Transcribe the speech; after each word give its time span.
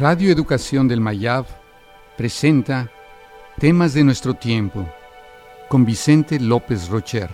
Radio 0.00 0.32
Educación 0.32 0.88
del 0.88 1.02
Mayab 1.02 1.44
presenta 2.16 2.90
Temas 3.58 3.92
de 3.92 4.02
nuestro 4.02 4.32
tiempo 4.32 4.88
con 5.68 5.84
Vicente 5.84 6.40
López 6.40 6.88
Rocher. 6.88 7.28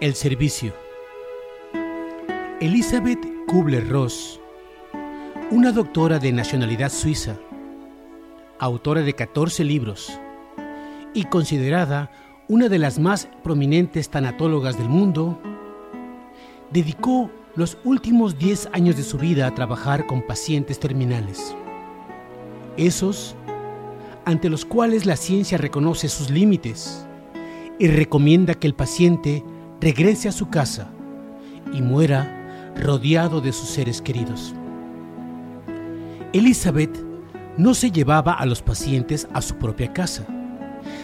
El 0.00 0.14
servicio. 0.14 0.74
Elizabeth 2.60 3.18
Kubler-Ross, 3.46 4.40
una 5.50 5.72
doctora 5.72 6.18
de 6.18 6.32
nacionalidad 6.32 6.90
suiza, 6.90 7.38
autora 8.58 9.00
de 9.00 9.14
14 9.14 9.64
libros 9.64 10.20
y 11.14 11.24
considerada 11.24 12.10
una 12.48 12.68
de 12.68 12.78
las 12.78 12.98
más 12.98 13.28
prominentes 13.42 14.08
tanatólogas 14.08 14.78
del 14.78 14.88
mundo, 14.88 15.38
dedicó 16.70 17.30
los 17.56 17.76
últimos 17.84 18.38
10 18.38 18.68
años 18.72 18.96
de 18.96 19.02
su 19.02 19.18
vida 19.18 19.46
a 19.46 19.54
trabajar 19.54 20.06
con 20.06 20.22
pacientes 20.22 20.78
terminales. 20.78 21.56
Esos 22.76 23.34
ante 24.24 24.48
los 24.48 24.64
cuales 24.64 25.06
la 25.06 25.16
ciencia 25.16 25.58
reconoce 25.58 26.08
sus 26.08 26.30
límites 26.30 27.06
y 27.78 27.88
recomienda 27.88 28.54
que 28.54 28.66
el 28.66 28.74
paciente 28.74 29.44
regrese 29.80 30.28
a 30.28 30.32
su 30.32 30.48
casa 30.48 30.88
y 31.72 31.80
muera 31.82 32.72
rodeado 32.76 33.40
de 33.40 33.52
sus 33.52 33.68
seres 33.68 34.02
queridos. 34.02 34.54
Elizabeth 36.32 36.96
no 37.56 37.74
se 37.74 37.90
llevaba 37.90 38.32
a 38.32 38.46
los 38.46 38.62
pacientes 38.62 39.26
a 39.32 39.40
su 39.42 39.56
propia 39.56 39.92
casa, 39.92 40.26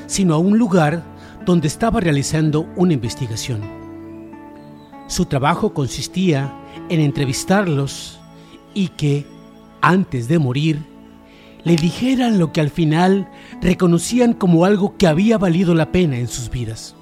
sino 0.06 0.34
a 0.34 0.39
un 0.39 0.58
lugar 0.58 1.02
donde 1.45 1.69
estaba 1.69 2.01
realizando 2.01 2.69
una 2.77 2.93
investigación. 2.93 3.61
Su 5.09 5.27
trabajo 5.27 5.75
consistía 5.75 6.55
en 6.89 7.01
entrevistarlos 7.01 8.21
y 8.75 8.89
que, 8.89 9.27
antes 9.81 10.29
de 10.29 10.39
morir, 10.39 10.81
le 11.65 11.77
dijeran 11.77 12.39
lo 12.39 12.53
que 12.53 12.61
al 12.61 12.70
final 12.70 13.31
reconocían 13.61 14.33
como 14.33 14.65
algo 14.65 14.97
que 14.97 15.07
había 15.07 15.39
valido 15.39 15.75
la 15.75 15.93
pena 15.93 16.19
en 16.19 16.29
sus 16.29 16.51
vidas. 16.51 16.95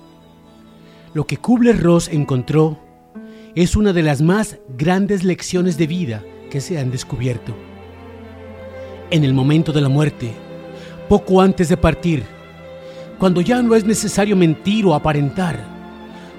Lo 1.14 1.26
que 1.26 1.38
Kubler-Ross 1.38 2.08
encontró 2.08 2.78
es 3.54 3.74
una 3.74 3.92
de 3.92 4.02
las 4.02 4.22
más 4.22 4.58
grandes 4.76 5.24
lecciones 5.24 5.76
de 5.76 5.86
vida 5.86 6.22
que 6.50 6.60
se 6.60 6.78
han 6.78 6.90
descubierto. 6.90 7.54
En 9.10 9.24
el 9.24 9.34
momento 9.34 9.72
de 9.72 9.80
la 9.80 9.88
muerte, 9.88 10.32
poco 11.08 11.40
antes 11.40 11.68
de 11.68 11.76
partir, 11.76 12.24
cuando 13.20 13.40
ya 13.40 13.62
no 13.62 13.76
es 13.76 13.84
necesario 13.84 14.34
mentir 14.34 14.84
o 14.86 14.96
aparentar, 14.96 15.64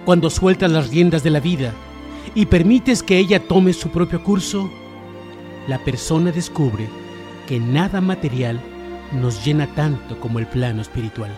cuando 0.03 0.29
sueltas 0.29 0.69
las 0.69 0.89
riendas 0.89 1.23
de 1.23 1.29
la 1.29 1.39
vida 1.39 1.71
y 2.35 2.47
permites 2.47 3.01
que 3.01 3.17
ella 3.17 3.47
tome 3.47 3.71
su 3.71 3.89
propio 3.89 4.21
curso, 4.21 4.69
la 5.69 5.79
persona 5.79 6.33
descubre 6.33 6.89
que 7.47 7.61
nada 7.61 8.01
material 8.01 8.59
nos 9.21 9.45
llena 9.45 9.67
tanto 9.67 10.19
como 10.19 10.39
el 10.39 10.47
plano 10.47 10.81
espiritual 10.81 11.31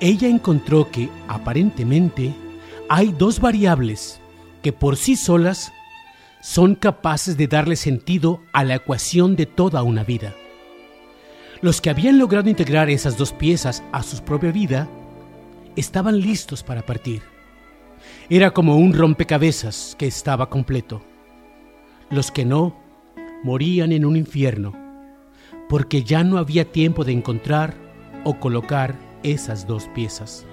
ella 0.00 0.28
encontró 0.28 0.90
que, 0.90 1.08
aparentemente, 1.26 2.34
hay 2.88 3.12
dos 3.12 3.40
variables 3.40 4.20
que 4.62 4.72
por 4.72 4.96
sí 4.96 5.16
solas 5.16 5.72
son 6.40 6.74
capaces 6.74 7.36
de 7.36 7.48
darle 7.48 7.76
sentido 7.76 8.40
a 8.52 8.64
la 8.64 8.76
ecuación 8.76 9.34
de 9.36 9.46
toda 9.46 9.82
una 9.82 10.04
vida. 10.04 10.34
Los 11.60 11.80
que 11.80 11.90
habían 11.90 12.18
logrado 12.18 12.48
integrar 12.48 12.88
esas 12.88 13.16
dos 13.16 13.32
piezas 13.32 13.82
a 13.90 14.02
su 14.02 14.22
propia 14.22 14.52
vida 14.52 14.88
estaban 15.74 16.20
listos 16.20 16.62
para 16.62 16.86
partir. 16.86 17.22
Era 18.30 18.52
como 18.52 18.76
un 18.76 18.92
rompecabezas 18.92 19.96
que 19.98 20.06
estaba 20.06 20.50
completo. 20.50 21.02
Los 22.10 22.30
que 22.30 22.44
no 22.44 22.76
morían 23.42 23.92
en 23.92 24.04
un 24.04 24.16
infierno, 24.16 24.72
porque 25.68 26.04
ya 26.04 26.22
no 26.22 26.38
había 26.38 26.70
tiempo 26.70 27.04
de 27.04 27.12
encontrar 27.12 27.74
o 28.24 28.38
colocar 28.38 28.94
esas 29.22 29.66
dos 29.66 29.88
piezas. 29.94 30.46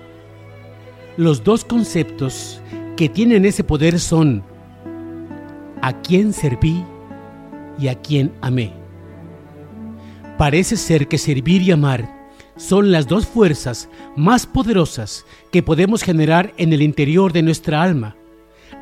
Los 1.18 1.44
dos 1.44 1.66
conceptos 1.66 2.62
que 2.98 3.10
tienen 3.10 3.46
ese 3.46 3.64
poder 3.64 4.00
son 4.00 4.44
a 5.82 6.02
quién 6.02 6.34
serví 6.34 6.84
y 7.78 7.90
a 7.90 7.96
quién 8.02 8.34
amé. 8.42 8.85
Parece 10.38 10.76
ser 10.76 11.08
que 11.08 11.18
servir 11.18 11.62
y 11.62 11.72
amar 11.72 12.28
son 12.58 12.92
las 12.92 13.08
dos 13.08 13.26
fuerzas 13.26 13.90
más 14.18 14.46
poderosas 14.46 15.26
que 15.52 15.64
podemos 15.64 16.04
generar 16.04 16.54
en 16.58 16.74
el 16.74 16.82
interior 16.82 17.32
de 17.32 17.42
nuestra 17.42 17.82
alma, 17.82 18.16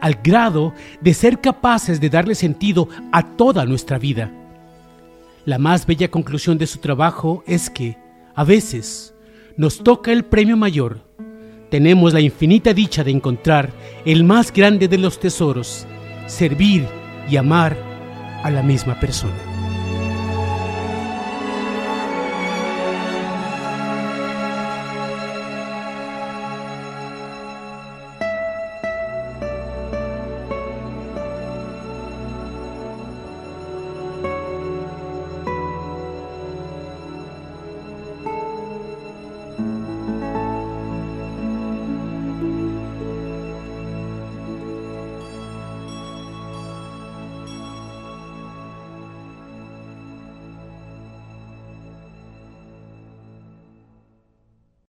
al 0.02 0.16
grado 0.24 0.74
de 1.02 1.14
ser 1.14 1.42
capaces 1.42 2.02
de 2.02 2.10
darle 2.10 2.34
sentido 2.34 2.88
a 3.12 3.36
toda 3.36 3.66
nuestra 3.66 4.00
vida. 4.00 4.32
La 5.46 5.60
más 5.60 5.86
bella 5.86 6.10
conclusión 6.10 6.58
de 6.58 6.68
su 6.68 6.80
trabajo 6.80 7.44
es 7.46 7.70
que, 7.70 7.98
a 8.34 8.44
veces, 8.44 9.14
nos 9.56 9.84
toca 9.84 10.12
el 10.12 10.26
premio 10.26 10.58
mayor. 10.58 11.02
Tenemos 11.70 12.14
la 12.14 12.22
infinita 12.22 12.74
dicha 12.74 13.04
de 13.04 13.12
encontrar 13.12 13.72
el 14.06 14.24
más 14.24 14.52
grande 14.52 14.88
de 14.88 14.98
los 14.98 15.20
tesoros, 15.20 15.86
servir 16.28 16.88
y 17.30 17.38
amar 17.38 17.78
a 18.44 18.50
la 18.50 18.64
misma 18.64 19.00
persona. 19.00 19.53